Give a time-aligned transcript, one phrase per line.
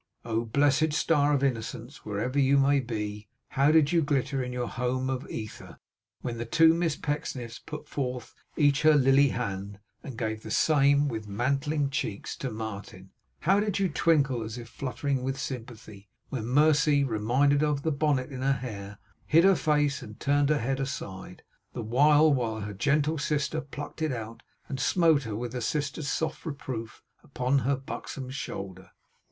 [0.25, 4.65] Oh blessed star of Innocence, wherever you may be, how did you glitter in your
[4.67, 5.77] home of ether,
[6.21, 11.07] when the two Miss Pecksniffs put forth each her lily hand, and gave the same,
[11.07, 13.11] with mantling cheeks, to Martin!
[13.41, 18.31] How did you twinkle, as if fluttering with sympathy, when Mercy, reminded of the bonnet
[18.31, 18.97] in her hair,
[19.27, 21.43] hid her fair face and turned her head aside;
[21.73, 26.43] the while her gentle sister plucked it out, and smote her with a sister's soft
[26.43, 28.89] reproof, upon her buxom shoulder!